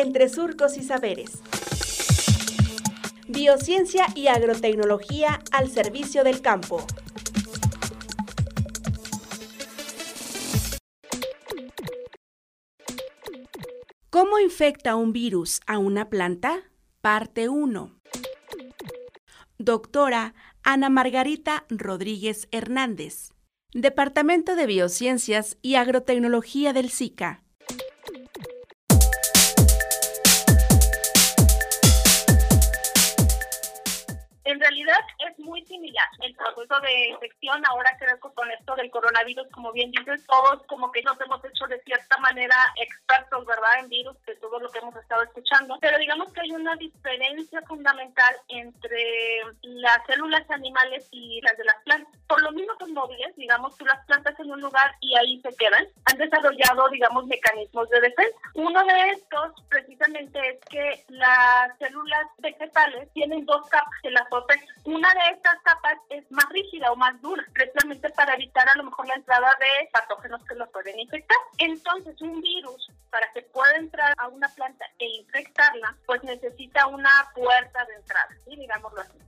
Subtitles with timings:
[0.00, 1.42] entre surcos y saberes.
[3.26, 6.84] Biociencia y agrotecnología al servicio del campo.
[14.10, 16.62] ¿Cómo infecta un virus a una planta?
[17.00, 17.94] Parte 1.
[19.58, 23.32] Doctora Ana Margarita Rodríguez Hernández,
[23.72, 27.42] Departamento de Biociencias y Agrotecnología del SICA.
[34.48, 37.62] En realidad es muy similar el proceso de infección.
[37.66, 41.44] Ahora creo que con esto del coronavirus, como bien dices, todos como que nos hemos
[41.44, 45.76] hecho de cierta manera expertos, ¿verdad?, en virus, de todo lo que hemos estado escuchando.
[45.82, 51.82] Pero digamos que hay una diferencia fundamental entre las células animales y las de las
[51.82, 52.18] plantas.
[52.26, 55.54] Por lo mismo son móviles, digamos, tú las plantas en un lugar y ahí se
[55.56, 55.86] quedan.
[56.06, 58.38] Han desarrollado, digamos, mecanismos de defensa.
[58.54, 64.26] Uno de estos, precisamente, es que las células vegetales tienen dos capas que las
[64.84, 68.84] una de estas capas es más rígida o más dura, precisamente para evitar a lo
[68.84, 71.36] mejor la entrada de patógenos que lo pueden infectar.
[71.58, 77.10] Entonces, un virus, para que pueda entrar a una planta e infectarla, pues necesita una
[77.34, 78.56] puerta de entrada, ¿sí?
[78.56, 79.18] digámoslo así.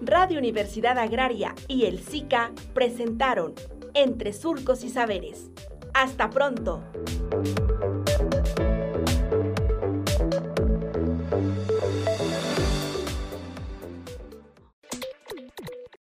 [0.00, 3.54] Radio Universidad Agraria y el SICA presentaron
[4.02, 5.50] entre surcos y saberes.
[5.92, 6.82] Hasta pronto.